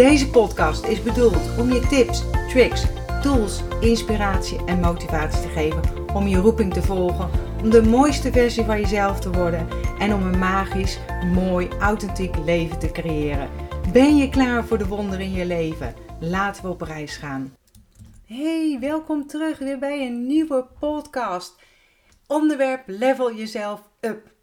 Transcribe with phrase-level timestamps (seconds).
[0.00, 2.84] Deze podcast is bedoeld om je tips, tricks,
[3.22, 7.30] tools, inspiratie en motivatie te geven om je roeping te volgen,
[7.62, 10.98] om de mooiste versie van jezelf te worden en om een magisch,
[11.34, 13.50] mooi, authentiek leven te creëren.
[13.92, 15.94] Ben je klaar voor de wonderen in je leven?
[16.20, 17.56] Laten we op reis gaan.
[18.24, 21.54] Hey, welkom terug weer bij een nieuwe podcast.
[22.26, 24.38] Onderwerp Level jezelf up.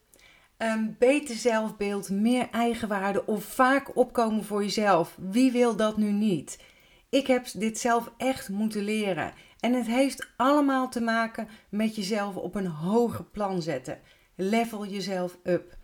[0.57, 5.17] Een beter zelfbeeld, meer eigenwaarde of vaak opkomen voor jezelf.
[5.19, 6.63] Wie wil dat nu niet?
[7.09, 9.33] Ik heb dit zelf echt moeten leren.
[9.59, 13.99] En het heeft allemaal te maken met jezelf op een hoger plan zetten.
[14.35, 15.77] Level jezelf up.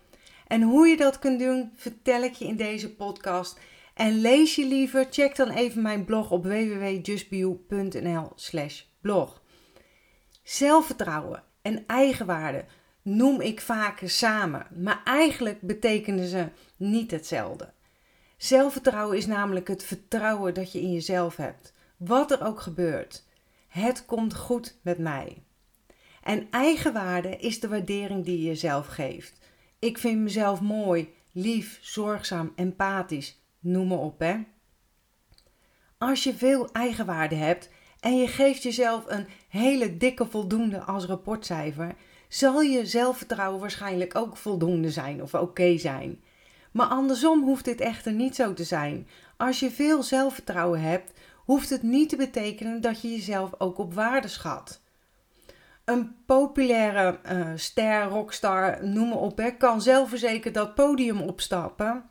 [0.47, 3.59] En hoe je dat kunt doen, vertel ik je in deze podcast.
[3.93, 9.41] En lees je liever, check dan even mijn blog op www.justbio.nl/slash blog.
[10.43, 12.65] Zelfvertrouwen en eigenwaarde
[13.03, 17.71] noem ik vaker samen, maar eigenlijk betekenen ze niet hetzelfde.
[18.37, 23.23] Zelfvertrouwen is namelijk het vertrouwen dat je in jezelf hebt, wat er ook gebeurt.
[23.67, 25.43] Het komt goed met mij.
[26.23, 29.39] En eigenwaarde is de waardering die je jezelf geeft.
[29.79, 34.35] Ik vind mezelf mooi, lief, zorgzaam, empathisch, noem maar op hè.
[35.97, 41.95] Als je veel eigenwaarde hebt en je geeft jezelf een hele dikke voldoende als rapportcijfer,
[42.33, 46.23] zal je zelfvertrouwen waarschijnlijk ook voldoende zijn of oké zijn.
[46.71, 49.07] Maar andersom hoeft dit echter niet zo te zijn.
[49.37, 51.11] Als je veel zelfvertrouwen hebt,
[51.45, 54.81] hoeft het niet te betekenen dat je jezelf ook op waarde schat.
[55.85, 62.03] Een populaire uh, ster, rockstar, noem maar op, kan zelfverzekerd dat podium opstappen,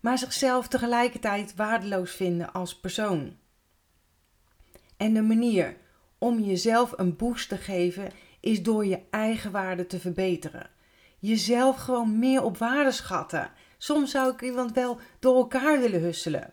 [0.00, 3.36] maar zichzelf tegelijkertijd waardeloos vinden als persoon.
[4.96, 5.76] En de manier
[6.18, 8.08] om jezelf een boost te geven
[8.44, 10.70] is door je eigen waarde te verbeteren.
[11.18, 13.50] Jezelf gewoon meer op waarde schatten.
[13.78, 16.52] Soms zou ik iemand wel door elkaar willen husselen.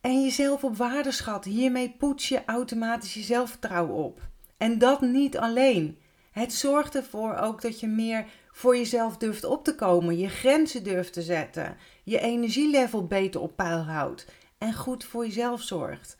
[0.00, 4.20] En jezelf op waarde schatten, hiermee poets je automatisch je zelfvertrouwen op.
[4.56, 5.98] En dat niet alleen.
[6.30, 10.84] Het zorgt ervoor ook dat je meer voor jezelf durft op te komen, je grenzen
[10.84, 14.26] durft te zetten, je energielevel beter op peil houdt
[14.58, 16.16] en goed voor jezelf zorgt.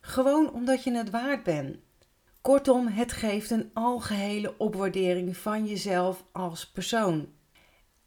[0.00, 1.76] Gewoon omdat je het waard bent.
[2.42, 7.28] Kortom, het geeft een algehele opwaardering van jezelf als persoon.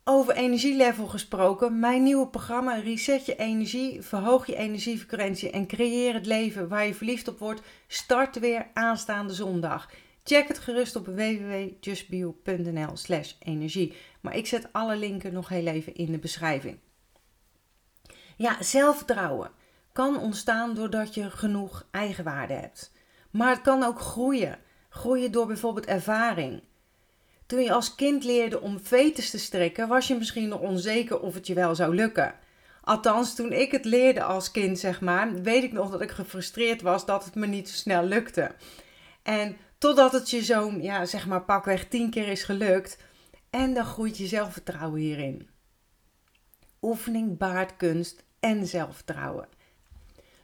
[0.03, 6.25] Over energielevel gesproken, mijn nieuwe programma Reset je energie, verhoog je energiefrequentie en creëer het
[6.25, 9.90] leven waar je verliefd op wordt, start weer aanstaande zondag.
[10.23, 13.94] Check het gerust op www.justbio.nl/slash energie.
[14.22, 16.78] Maar ik zet alle linken nog heel even in de beschrijving.
[18.35, 19.52] Ja, zelfvertrouwen
[19.91, 22.94] kan ontstaan doordat je genoeg eigenwaarde hebt.
[23.35, 24.57] Maar het kan ook groeien.
[24.90, 26.63] Groeien door bijvoorbeeld ervaring.
[27.46, 31.34] Toen je als kind leerde om veters te strikken, was je misschien nog onzeker of
[31.34, 32.35] het je wel zou lukken.
[32.81, 36.81] Althans, toen ik het leerde als kind, zeg maar, weet ik nog dat ik gefrustreerd
[36.81, 38.51] was dat het me niet zo snel lukte.
[39.23, 42.97] En totdat het je zo'n, ja, zeg maar, pakweg tien keer is gelukt.
[43.50, 45.50] En dan groeit je zelfvertrouwen hierin.
[46.81, 49.47] Oefening baart kunst en zelfvertrouwen.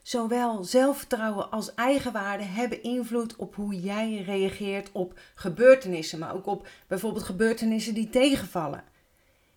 [0.02, 6.68] Zowel zelfvertrouwen als eigenwaarde hebben invloed op hoe jij reageert op gebeurtenissen, maar ook op
[6.88, 8.84] bijvoorbeeld gebeurtenissen die tegenvallen.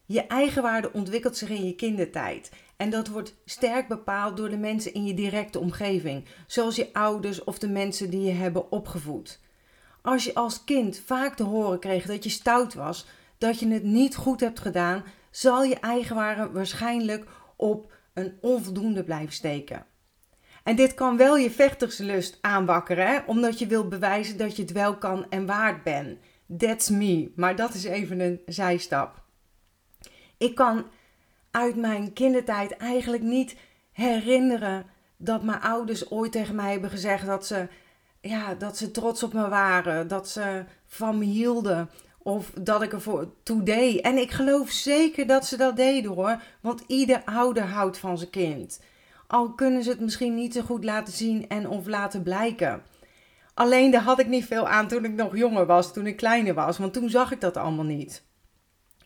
[0.07, 4.95] Je eigenwaarde ontwikkelt zich in je kindertijd en dat wordt sterk bepaald door de mensen
[4.95, 9.41] in je directe omgeving, zoals je ouders of de mensen die je hebben opgevoed.
[10.03, 13.07] Als je als kind vaak te horen kreeg dat je stout was,
[13.39, 17.27] dat je het niet goed hebt gedaan, zal je eigenwaarde waarschijnlijk
[17.57, 19.87] op een onvoldoende blijven steken.
[20.65, 24.97] En dit kan wel je vechterslust aanwakkeren, omdat je wil bewijzen dat je het wel
[24.97, 26.19] kan en waard bent.
[26.59, 27.33] That's me.
[27.37, 29.23] Maar dat is even een zijstap.
[30.39, 30.87] Ik kan
[31.51, 33.57] uit mijn kindertijd eigenlijk niet
[33.93, 37.69] herinneren dat mijn ouders ooit tegen mij hebben gezegd dat ze,
[38.21, 42.93] ja, dat ze trots op me waren, dat ze van me hielden of dat ik
[42.93, 44.01] ervoor toe deed.
[44.01, 48.31] En ik geloof zeker dat ze dat deden hoor, want ieder ouder houdt van zijn
[48.31, 48.81] kind.
[49.35, 52.83] Al kunnen ze het misschien niet zo goed laten zien en of laten blijken.
[53.55, 56.55] Alleen daar had ik niet veel aan toen ik nog jonger was, toen ik kleiner
[56.55, 58.25] was, want toen zag ik dat allemaal niet.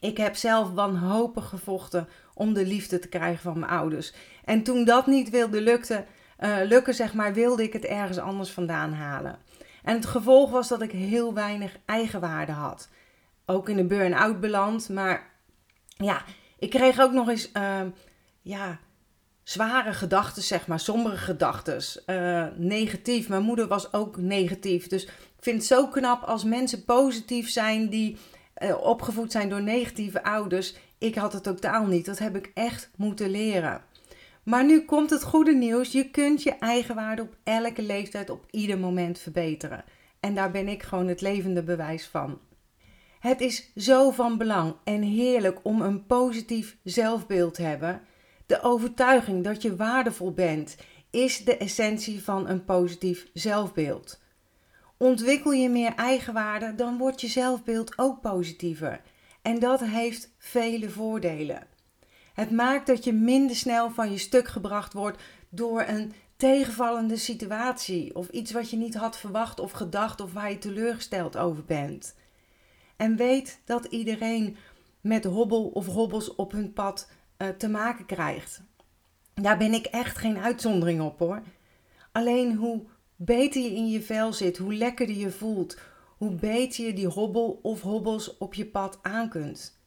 [0.01, 4.15] Ik heb zelf wanhopig gevochten om de liefde te krijgen van mijn ouders.
[4.45, 6.05] En toen dat niet wilde lukte,
[6.41, 9.39] uh, lukken, zeg maar, wilde ik het ergens anders vandaan halen.
[9.83, 12.89] En het gevolg was dat ik heel weinig eigenwaarde had.
[13.47, 15.31] Ook in een burn-out beland, maar
[15.87, 16.23] ja,
[16.59, 17.81] ik kreeg ook nog eens uh,
[18.43, 18.79] ja,
[19.49, 21.83] zware gedachten, zeg maar, sombere gedachten.
[22.07, 23.29] Uh, negatief.
[23.29, 24.87] Mijn moeder was ook negatief.
[24.87, 28.17] Dus ik vind het zo knap als mensen positief zijn die
[28.63, 30.75] uh, opgevoed zijn door negatieve ouders.
[30.99, 32.07] Ik had het totaal niet.
[32.07, 33.83] Dat heb ik echt moeten leren.
[34.43, 35.93] Maar nu komt het goede nieuws.
[35.93, 39.85] Je kunt je eigenwaarde op elke leeftijd op ieder moment verbeteren.
[40.21, 42.39] En daar ben ik gewoon het levende bewijs van.
[43.21, 48.01] Het is zo van belang en heerlijk om een positief zelfbeeld te hebben.
[48.49, 50.77] De overtuiging dat je waardevol bent
[51.11, 54.21] is de essentie van een positief zelfbeeld.
[54.97, 59.01] Ontwikkel je meer eigenwaarde, dan wordt je zelfbeeld ook positiever.
[59.43, 61.67] En dat heeft vele voordelen.
[62.35, 68.15] Het maakt dat je minder snel van je stuk gebracht wordt door een tegenvallende situatie
[68.15, 72.15] of iets wat je niet had verwacht of gedacht of waar je teleurgesteld over bent.
[72.97, 74.57] En weet dat iedereen
[75.01, 77.09] met hobbel of hobbels op hun pad
[77.39, 78.63] uh, te maken krijgt.
[79.35, 81.43] Daar ben ik echt geen uitzondering op hoor.
[82.13, 82.83] Alleen hoe
[83.17, 85.79] beter je in je vel zit, hoe lekkerder je voelt,
[86.17, 89.79] hoe beter je die hobbel of hobbels op je pad aan kunt.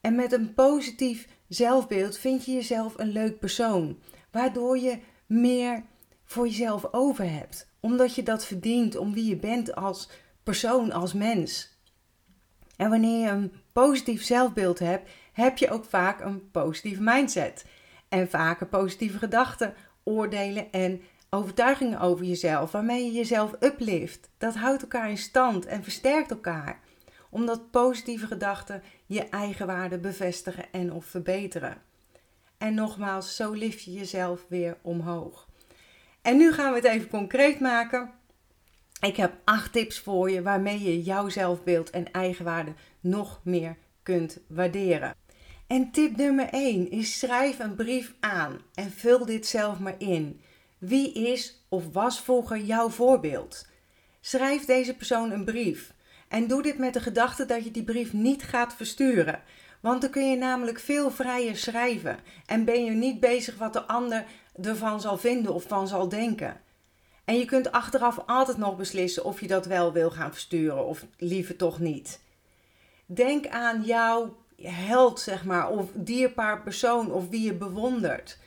[0.00, 3.98] En met een positief zelfbeeld vind je jezelf een leuk persoon,
[4.30, 5.82] waardoor je meer
[6.24, 10.10] voor jezelf over hebt, omdat je dat verdient om wie je bent als
[10.42, 11.78] persoon, als mens.
[12.76, 15.10] En wanneer je een positief zelfbeeld hebt,
[15.40, 17.64] heb je ook vaak een positieve mindset
[18.08, 24.30] en vaker positieve gedachten, oordelen en overtuigingen over jezelf, waarmee je jezelf uplift.
[24.38, 26.80] Dat houdt elkaar in stand en versterkt elkaar,
[27.30, 31.82] omdat positieve gedachten je eigen waarde bevestigen en of verbeteren.
[32.58, 35.48] En nogmaals, zo lift je jezelf weer omhoog.
[36.22, 38.10] En nu gaan we het even concreet maken.
[39.00, 44.38] Ik heb acht tips voor je waarmee je jouw zelfbeeld en eigenwaarde nog meer kunt
[44.48, 45.14] waarderen.
[45.70, 50.40] En tip nummer 1 is schrijf een brief aan en vul dit zelf maar in.
[50.78, 53.66] Wie is of was vroeger jouw voorbeeld?
[54.20, 55.92] Schrijf deze persoon een brief.
[56.28, 59.42] En doe dit met de gedachte dat je die brief niet gaat versturen.
[59.80, 62.18] Want dan kun je namelijk veel vrijer schrijven.
[62.46, 64.24] En ben je niet bezig wat de ander
[64.62, 66.60] ervan zal vinden of van zal denken.
[67.24, 71.06] En je kunt achteraf altijd nog beslissen of je dat wel wil gaan versturen of
[71.16, 72.20] liever toch niet.
[73.06, 74.36] Denk aan jouw
[74.68, 78.38] held, zeg maar, of dierbaar persoon of wie je bewondert.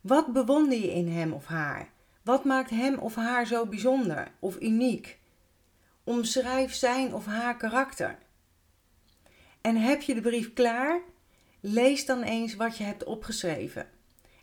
[0.00, 1.88] Wat bewonder je in hem of haar?
[2.22, 5.18] Wat maakt hem of haar zo bijzonder of uniek?
[6.04, 8.18] Omschrijf zijn of haar karakter.
[9.60, 11.00] En heb je de brief klaar?
[11.60, 13.88] Lees dan eens wat je hebt opgeschreven.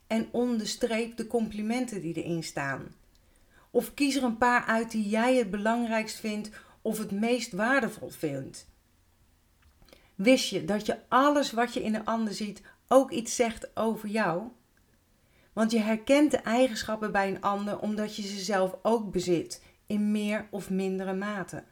[0.08, 2.94] En onderstreep de complimenten die erin staan.
[3.72, 6.50] Of kies er een paar uit die jij het belangrijkst vindt
[6.81, 8.68] of het meest waardevol vindt.
[10.15, 14.09] Wist je dat je alles wat je in een ander ziet ook iets zegt over
[14.09, 14.44] jou?
[15.53, 20.12] Want je herkent de eigenschappen bij een ander omdat je ze zelf ook bezit, in
[20.12, 21.63] meer of mindere mate.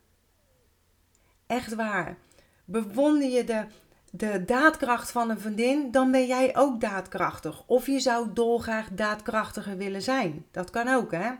[1.47, 2.17] Echt waar.
[2.65, 3.65] Bewonder je de,
[4.11, 7.63] de daadkracht van een vriendin, dan ben jij ook daadkrachtig.
[7.65, 10.45] Of je zou dolgraag daadkrachtiger willen zijn.
[10.51, 11.31] Dat kan ook, hè?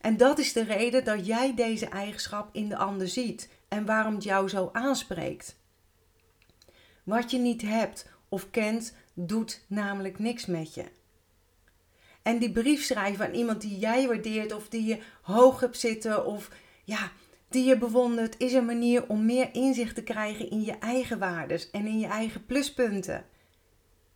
[0.00, 4.14] En dat is de reden dat jij deze eigenschap in de ander ziet en waarom
[4.14, 5.56] het jou zo aanspreekt.
[7.06, 10.84] Wat je niet hebt of kent, doet namelijk niks met je.
[12.22, 16.26] En die brief schrijven aan iemand die jij waardeert of die je hoog hebt zitten
[16.26, 16.50] of
[16.84, 17.10] ja,
[17.48, 21.70] die je bewondert, is een manier om meer inzicht te krijgen in je eigen waardes
[21.70, 23.24] en in je eigen pluspunten.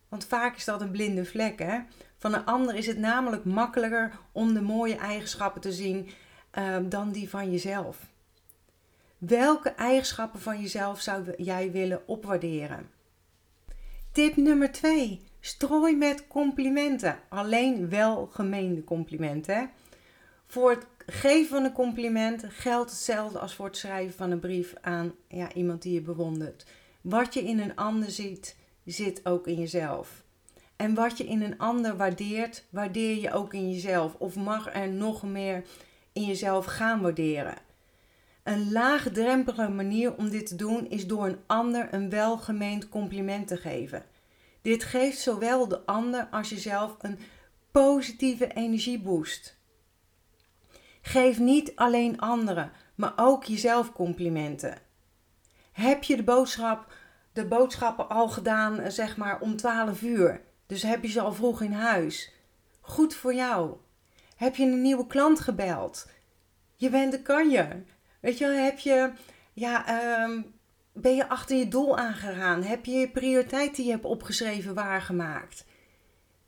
[0.09, 1.59] Want vaak is dat een blinde vlek.
[1.59, 1.79] Hè?
[2.17, 6.09] Van een ander is het namelijk makkelijker om de mooie eigenschappen te zien
[6.59, 8.10] uh, dan die van jezelf.
[9.21, 12.91] Welke eigenschappen van jezelf zou jij willen opwaarderen?
[14.13, 15.21] Tip nummer 2.
[15.41, 17.19] Strooi met complimenten.
[17.29, 19.71] Alleen wel gemeende complimenten.
[20.47, 24.75] Voor het geven van een compliment geldt hetzelfde als voor het schrijven van een brief
[24.81, 26.67] aan ja, iemand die je bewondert.
[27.01, 30.23] Wat je in een ander ziet, zit ook in jezelf.
[30.77, 34.15] En wat je in een ander waardeert, waardeer je ook in jezelf.
[34.15, 35.65] Of mag er nog meer
[36.13, 37.69] in jezelf gaan waarderen.
[38.43, 43.57] Een laagdrempelige manier om dit te doen is door een ander een welgemeend compliment te
[43.57, 44.05] geven.
[44.63, 47.19] Dit geeft zowel de ander als jezelf een
[47.71, 49.59] positieve energieboost.
[51.03, 54.79] Geef niet alleen anderen, maar ook jezelf complimenten.
[55.73, 56.93] Heb je de, boodschap,
[57.33, 60.41] de boodschappen al gedaan, eh, zeg maar om 12 uur?
[60.67, 62.33] Dus heb je ze al vroeg in huis?
[62.81, 63.77] Goed voor jou.
[64.37, 66.09] Heb je een nieuwe klant gebeld?
[66.77, 67.85] Je bent de kanjer.
[68.21, 69.13] Weet je heb je,
[69.53, 70.43] ja, ehm,
[70.93, 72.63] ben je achter je doel aangegaan?
[72.63, 75.65] Heb je je prioriteit die je hebt opgeschreven waargemaakt?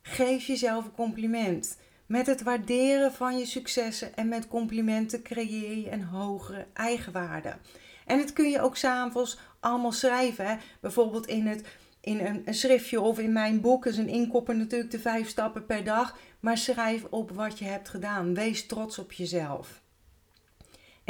[0.02, 1.78] Geef jezelf een compliment.
[2.06, 7.56] Met het waarderen van je successen en met complimenten creëer je een hogere eigenwaarde.
[8.06, 10.60] En dat kun je ook s'avonds allemaal schrijven.
[10.80, 11.66] Bijvoorbeeld in, het,
[12.00, 13.86] in een, een, schriftje of in mijn boek.
[13.86, 16.18] is een inkopper natuurlijk de vijf stappen per dag.
[16.40, 18.34] Maar schrijf op wat je hebt gedaan.
[18.34, 19.82] Wees trots op jezelf.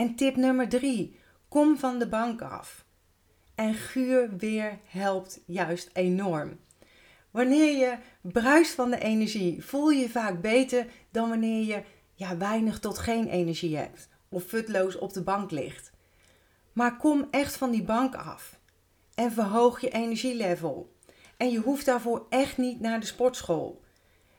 [0.03, 1.19] En tip nummer drie.
[1.49, 2.85] Kom van de bank af.
[3.55, 6.59] En guur weer helpt juist enorm.
[7.31, 11.83] Wanneer je bruist van de energie, voel je je vaak beter dan wanneer je
[12.15, 15.93] ja, weinig tot geen energie hebt of futloos op de bank ligt.
[16.73, 18.59] Maar kom echt van die bank af
[19.15, 20.97] en verhoog je energielevel.
[21.37, 23.83] En je hoeft daarvoor echt niet naar de sportschool.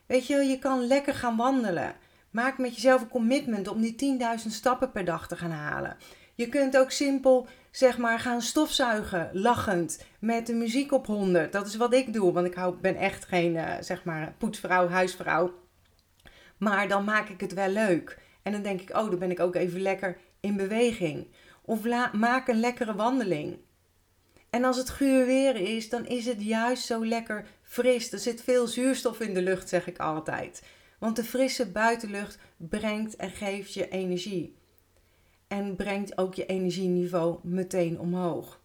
[0.06, 1.96] Weet je, je kan lekker gaan wandelen.
[2.34, 5.98] Maak met jezelf een commitment om die 10.000 stappen per dag te gaan halen.
[6.36, 11.52] Je kunt ook simpel, zeg maar, gaan stofzuigen, lachend, met de muziek op 100.
[11.52, 15.54] Dat is wat ik doe, want ik ben echt geen, uh, zeg maar, poetsvrouw, huisvrouw.
[16.58, 18.20] Maar dan maak ik het wel leuk.
[18.44, 21.28] En dan denk ik, oh, dan ben ik ook even lekker in beweging.
[21.62, 23.58] Of maak een lekkere wandeling.
[24.50, 28.12] En als het guur weer is, dan is het juist zo lekker fris.
[28.12, 30.62] Er zit veel zuurstof in de lucht, zeg ik altijd.
[31.04, 34.58] Want de frisse buitenlucht brengt en geeft je energie.
[35.48, 38.62] En brengt ook je energieniveau meteen omhoog.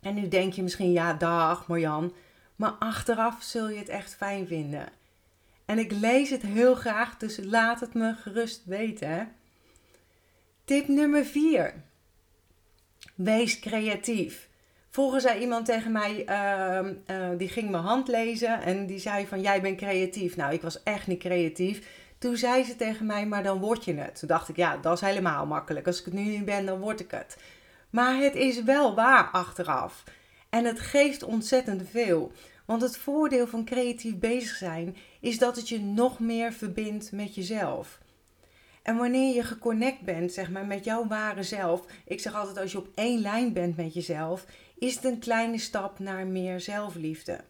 [0.00, 2.14] En nu denk je misschien, ja, dag Marjan.
[2.56, 4.88] Maar achteraf zul je het echt fijn vinden.
[5.64, 9.32] En ik lees het heel graag, dus laat het me gerust weten.
[10.64, 11.74] Tip nummer 4.
[13.14, 14.49] Wees creatief.
[14.92, 19.26] Vroeger zei iemand tegen mij, uh, uh, die ging mijn hand lezen en die zei
[19.26, 20.36] van jij bent creatief.
[20.36, 21.88] Nou, ik was echt niet creatief.
[22.18, 24.18] Toen zei ze tegen mij, maar dan word je het.
[24.18, 25.86] Toen dacht ik, ja, dat is helemaal makkelijk.
[25.86, 27.36] Als ik het nu niet ben, dan word ik het.
[27.90, 30.04] Maar het is wel waar achteraf.
[30.48, 32.32] En het geeft ontzettend veel.
[32.64, 37.34] Want het voordeel van creatief bezig zijn is dat het je nog meer verbindt met
[37.34, 37.98] jezelf.
[38.82, 41.84] En wanneer je geconnect bent, zeg maar, met jouw ware zelf.
[42.04, 44.44] Ik zeg altijd, als je op één lijn bent met jezelf,
[44.80, 47.44] is het een kleine stap naar meer zelfliefde.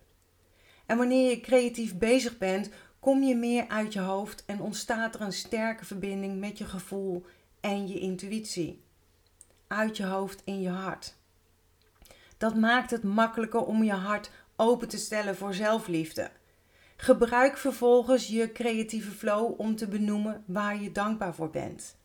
[0.86, 2.70] En wanneer je creatief bezig bent,
[3.00, 7.24] kom je meer uit je hoofd en ontstaat er een sterke verbinding met je gevoel
[7.60, 8.82] en je intuïtie.
[9.66, 11.14] Uit je hoofd in je hart.
[12.38, 16.30] Dat maakt het makkelijker om je hart open te stellen voor zelfliefde.
[16.96, 21.99] Gebruik vervolgens je creatieve flow om te benoemen waar je dankbaar voor bent.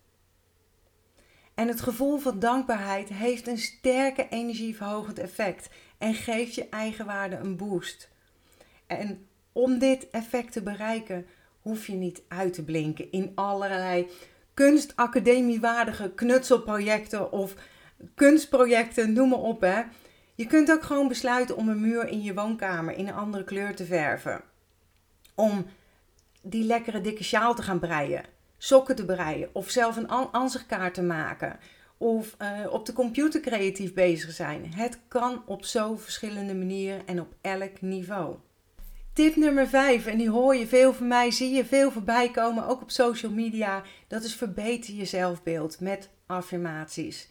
[1.55, 7.57] En het gevoel van dankbaarheid heeft een sterke energieverhogend effect en geeft je eigenwaarde een
[7.57, 8.09] boost.
[8.87, 11.25] En om dit effect te bereiken,
[11.61, 14.09] hoef je niet uit te blinken in allerlei
[14.53, 17.55] kunstacademiewaardige knutselprojecten of
[18.15, 19.61] kunstprojecten, noem maar op.
[19.61, 19.81] Hè.
[20.35, 23.75] Je kunt ook gewoon besluiten om een muur in je woonkamer in een andere kleur
[23.75, 24.41] te verven.
[25.35, 25.65] Om
[26.41, 28.23] die lekkere dikke sjaal te gaan breien,
[28.57, 31.59] sokken te breien of zelf een ansichtkaart te maken.
[31.97, 34.73] Of uh, op de computer creatief bezig zijn.
[34.73, 38.35] Het kan op zo verschillende manieren en op elk niveau.
[39.13, 42.67] Tip nummer 5, en die hoor je veel van mij, zie je veel voorbij komen,
[42.67, 43.83] ook op social media.
[44.07, 47.29] Dat is verbeter je zelfbeeld met affirmaties.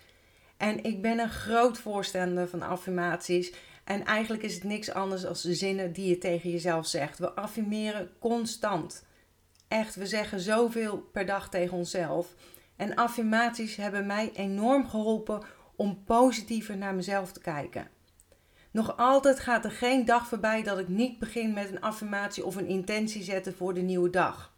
[0.57, 3.53] En ik ben een groot voorstander van affirmaties.
[3.85, 7.19] En eigenlijk is het niks anders dan de zinnen die je tegen jezelf zegt.
[7.19, 9.05] We affirmeren constant.
[9.69, 12.35] Echt, we zeggen zoveel per dag tegen onszelf.
[12.77, 15.43] En affirmaties hebben mij enorm geholpen
[15.77, 17.89] om positiever naar mezelf te kijken.
[18.71, 22.57] Nog altijd gaat er geen dag voorbij dat ik niet begin met een affirmatie of
[22.57, 24.53] een intentie zetten voor de nieuwe dag.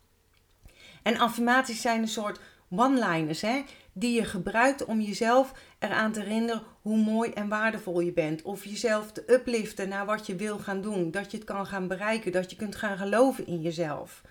[1.03, 6.63] En affirmaties zijn een soort one-liners hè, die je gebruikt om jezelf eraan te herinneren
[6.83, 8.43] hoe mooi en waardevol je bent.
[8.43, 11.11] Of jezelf te upliften naar wat je wil gaan doen.
[11.11, 12.33] Dat je het kan gaan bereiken.
[12.33, 14.23] Dat je kunt gaan geloven in jezelf.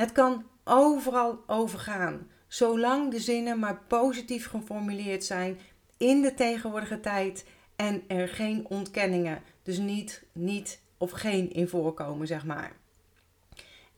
[0.00, 2.28] Het kan overal overgaan.
[2.48, 5.58] Zolang de zinnen maar positief geformuleerd zijn
[5.96, 7.44] in de tegenwoordige tijd
[7.76, 12.72] en er geen ontkenningen, dus niet, niet of geen in voorkomen, zeg maar.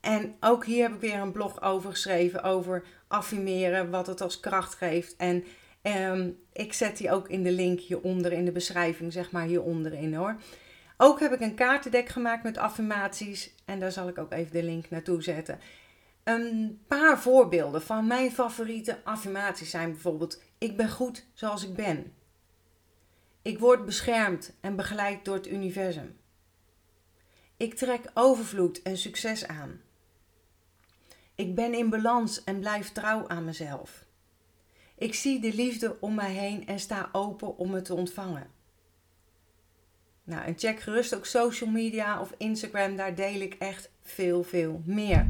[0.00, 4.40] En ook hier heb ik weer een blog over geschreven over affirmeren, wat het als
[4.40, 5.16] kracht geeft.
[5.16, 5.44] En
[5.82, 9.92] ehm, ik zet die ook in de link hieronder in de beschrijving, zeg maar hieronder
[9.92, 10.36] in hoor.
[10.96, 14.62] Ook heb ik een kaartendek gemaakt met affirmaties en daar zal ik ook even de
[14.62, 15.58] link naartoe zetten.
[16.24, 22.14] Een paar voorbeelden van mijn favoriete affirmaties zijn bijvoorbeeld: Ik ben goed zoals ik ben.
[23.42, 26.16] Ik word beschermd en begeleid door het universum.
[27.56, 29.80] Ik trek overvloed en succes aan.
[31.34, 34.04] Ik ben in balans en blijf trouw aan mezelf.
[34.94, 38.50] Ik zie de liefde om mij heen en sta open om het te ontvangen.
[40.24, 44.82] Nou, en check gerust ook social media of Instagram, daar deel ik echt veel, veel
[44.84, 45.28] meer.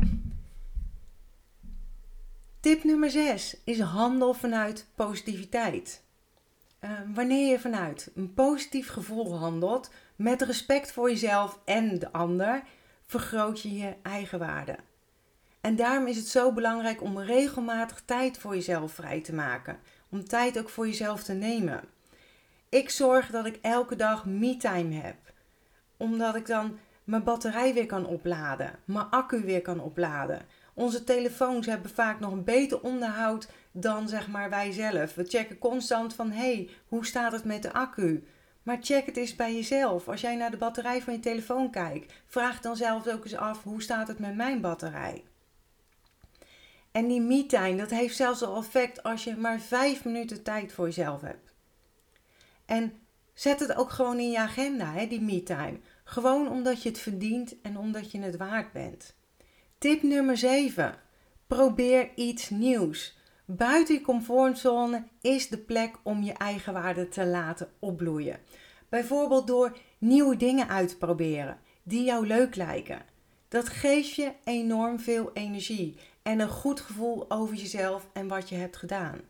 [2.62, 6.02] Tip nummer 6 is handel vanuit positiviteit.
[6.80, 12.62] Uh, wanneer je vanuit een positief gevoel handelt, met respect voor jezelf en de ander,
[13.06, 14.76] vergroot je je eigenwaarde.
[15.60, 19.78] En daarom is het zo belangrijk om regelmatig tijd voor jezelf vrij te maken.
[20.08, 21.80] Om tijd ook voor jezelf te nemen.
[22.68, 25.16] Ik zorg dat ik elke dag me-time heb.
[25.96, 30.46] Omdat ik dan mijn batterij weer kan opladen, mijn accu weer kan opladen.
[30.74, 35.14] Onze telefoons hebben vaak nog een beter onderhoud dan zeg maar wij zelf.
[35.14, 38.24] We checken constant van hey, hoe staat het met de accu?
[38.62, 40.08] Maar check het eens bij jezelf.
[40.08, 43.62] Als jij naar de batterij van je telefoon kijkt, vraag dan zelf ook eens af
[43.62, 45.24] hoe staat het met mijn batterij?
[46.92, 50.86] En die me-time, dat heeft zelfs al effect als je maar vijf minuten tijd voor
[50.86, 51.52] jezelf hebt.
[52.64, 52.92] En
[53.34, 55.78] zet het ook gewoon in je agenda, hè, die me-time.
[56.04, 59.14] Gewoon omdat je het verdient en omdat je het waard bent.
[59.82, 60.94] Tip nummer 7.
[61.46, 63.18] Probeer iets nieuws.
[63.44, 68.38] Buiten je comfortzone is de plek om je eigen waarde te laten opbloeien.
[68.88, 73.02] Bijvoorbeeld door nieuwe dingen uit te proberen die jou leuk lijken.
[73.48, 78.54] Dat geeft je enorm veel energie en een goed gevoel over jezelf en wat je
[78.54, 79.20] hebt gedaan.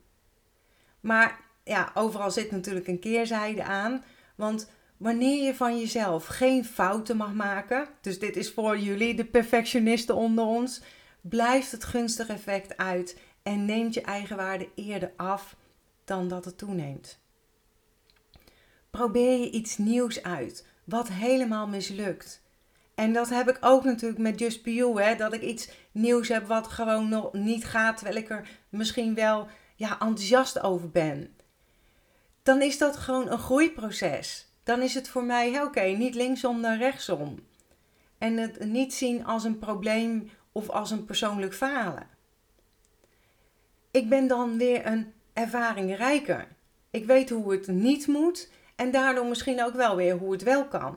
[1.01, 4.05] Maar ja, overal zit natuurlijk een keerzijde aan.
[4.35, 4.71] Want
[5.03, 10.15] wanneer je van jezelf geen fouten mag maken, dus dit is voor jullie, de perfectionisten
[10.15, 10.83] onder ons,
[11.21, 15.57] blijft het gunstig effect uit en neemt je eigenwaarde eerder af
[16.05, 17.21] dan dat het toeneemt.
[18.91, 22.43] Probeer je iets nieuws uit, wat helemaal mislukt.
[22.95, 26.47] En dat heb ik ook natuurlijk met Just You, hè, dat ik iets nieuws heb
[26.47, 29.47] wat gewoon nog niet gaat, terwijl ik er misschien wel
[29.77, 31.37] ja, enthousiast over ben.
[32.43, 34.52] Dan is dat gewoon een groeiproces.
[34.63, 37.47] Dan is het voor mij, oké, niet linksom dan rechtsom.
[38.19, 42.07] En het niet zien als een probleem of als een persoonlijk falen.
[43.91, 46.49] Ik ben dan weer een ervaring rijker.
[46.91, 50.69] Ik weet hoe het niet moet en daardoor misschien ook wel weer hoe het wel
[50.69, 50.97] kan.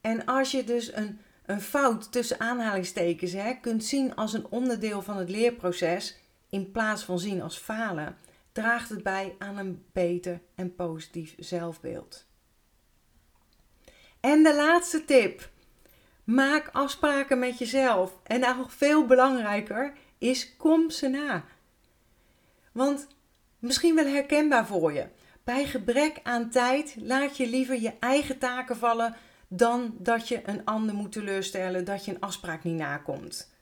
[0.00, 5.02] En als je dus een, een fout tussen aanhalingstekens hè, kunt zien als een onderdeel
[5.02, 6.16] van het leerproces,
[6.50, 8.16] in plaats van zien als falen,
[8.58, 12.26] draagt het bij aan een beter en positief zelfbeeld.
[14.20, 15.50] En de laatste tip.
[16.24, 18.18] Maak afspraken met jezelf.
[18.22, 21.44] En nog veel belangrijker is kom ze na.
[22.72, 23.06] Want
[23.58, 25.06] misschien wel herkenbaar voor je.
[25.44, 29.16] Bij gebrek aan tijd laat je liever je eigen taken vallen
[29.48, 33.56] dan dat je een ander moet teleurstellen dat je een afspraak niet nakomt.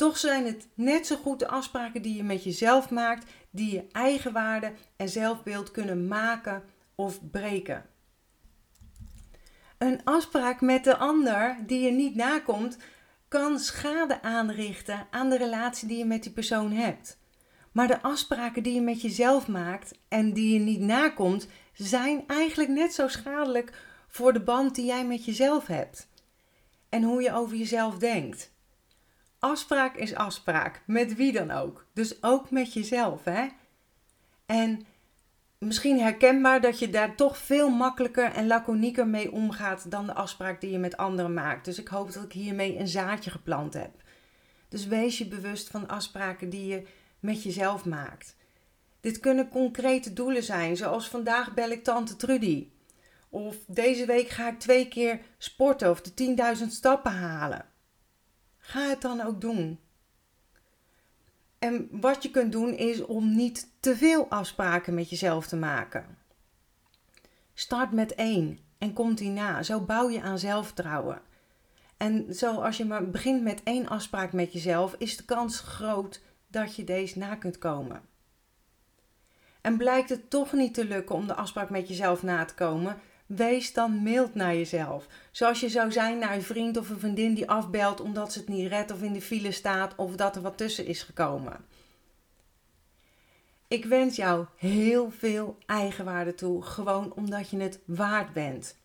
[0.00, 3.86] Toch zijn het net zo goed de afspraken die je met jezelf maakt, die je
[3.92, 6.62] eigen waarde en zelfbeeld kunnen maken
[6.94, 7.86] of breken.
[9.78, 12.78] Een afspraak met de ander die je niet nakomt,
[13.28, 17.18] kan schade aanrichten aan de relatie die je met die persoon hebt.
[17.72, 22.70] Maar de afspraken die je met jezelf maakt en die je niet nakomt, zijn eigenlijk
[22.70, 23.72] net zo schadelijk
[24.08, 26.08] voor de band die jij met jezelf hebt.
[26.88, 28.58] En hoe je over jezelf denkt.
[29.40, 31.86] Afspraak is afspraak, met wie dan ook.
[31.92, 33.46] Dus ook met jezelf, hè?
[34.46, 34.86] En
[35.58, 40.60] misschien herkenbaar dat je daar toch veel makkelijker en laconieker mee omgaat dan de afspraak
[40.60, 41.64] die je met anderen maakt.
[41.64, 43.90] Dus ik hoop dat ik hiermee een zaadje geplant heb.
[44.68, 46.86] Dus wees je bewust van afspraken die je
[47.20, 48.36] met jezelf maakt.
[49.00, 52.68] Dit kunnen concrete doelen zijn, zoals vandaag bel ik tante Trudy.
[53.28, 57.69] Of deze week ga ik twee keer sporten of de 10.000 stappen halen.
[58.70, 59.78] Ga het dan ook doen.
[61.58, 66.18] En wat je kunt doen is om niet te veel afspraken met jezelf te maken.
[67.54, 69.62] Start met één en komt die na.
[69.62, 71.22] Zo bouw je aan zelfvertrouwen.
[71.96, 76.22] En zo als je maar begint met één afspraak met jezelf, is de kans groot
[76.46, 78.02] dat je deze na kunt komen.
[79.60, 83.00] En blijkt het toch niet te lukken om de afspraak met jezelf na te komen,
[83.36, 85.06] Wees dan mild naar jezelf.
[85.30, 88.48] Zoals je zou zijn naar een vriend of een vriendin die afbelt omdat ze het
[88.48, 91.64] niet redt of in de file staat of dat er wat tussen is gekomen.
[93.68, 98.76] Ik wens jou heel veel eigenwaarde toe, gewoon omdat je het waard bent.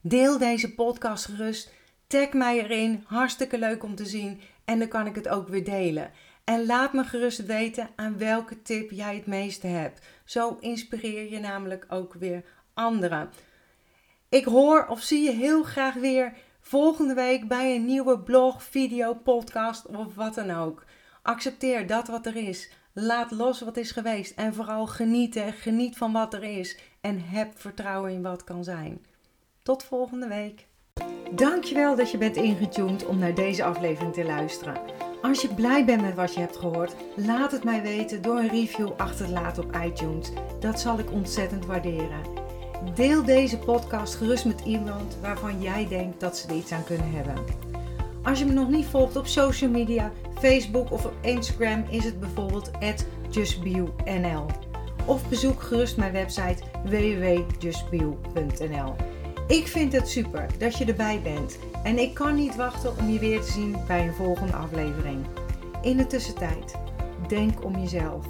[0.00, 1.72] Deel deze podcast gerust.
[2.06, 5.64] Tag mij erin, hartstikke leuk om te zien en dan kan ik het ook weer
[5.64, 6.10] delen.
[6.44, 10.06] En laat me gerust weten aan welke tip jij het meeste hebt.
[10.24, 12.44] Zo inspireer je namelijk ook weer
[14.28, 19.14] Ik hoor of zie je heel graag weer volgende week bij een nieuwe blog, video,
[19.14, 20.84] podcast of wat dan ook.
[21.22, 22.70] Accepteer dat wat er is.
[22.92, 25.52] Laat los wat is geweest en vooral genieten.
[25.52, 29.04] Geniet van wat er is en heb vertrouwen in wat kan zijn.
[29.62, 30.66] Tot volgende week.
[31.30, 34.80] Dankjewel dat je bent ingetuned om naar deze aflevering te luisteren.
[35.22, 38.48] Als je blij bent met wat je hebt gehoord, laat het mij weten door een
[38.48, 40.30] review achter te laten op iTunes.
[40.60, 42.47] Dat zal ik ontzettend waarderen.
[42.94, 47.10] Deel deze podcast gerust met iemand waarvan jij denkt dat ze er iets aan kunnen
[47.10, 47.34] hebben.
[48.22, 52.20] Als je me nog niet volgt op social media, Facebook of op Instagram is het
[52.20, 52.70] bijvoorbeeld
[53.30, 54.46] justbionl.
[55.04, 58.94] Of bezoek gerust mijn website www.justbio.nl.
[59.48, 63.18] Ik vind het super dat je erbij bent en ik kan niet wachten om je
[63.18, 65.26] weer te zien bij een volgende aflevering.
[65.82, 66.74] In de tussentijd,
[67.28, 68.26] denk om jezelf.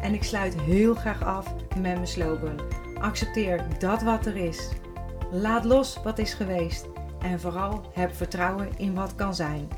[0.00, 2.79] En ik sluit heel graag af met mijn slogan.
[3.00, 4.68] Accepteer dat wat er is.
[5.30, 6.86] Laat los wat is geweest.
[7.18, 9.68] En vooral heb vertrouwen in wat kan zijn.